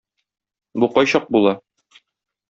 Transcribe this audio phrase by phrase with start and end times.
[0.83, 1.53] Бу кайчак була?